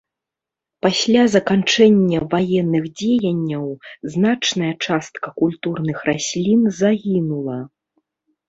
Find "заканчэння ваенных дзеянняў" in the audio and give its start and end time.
1.33-3.65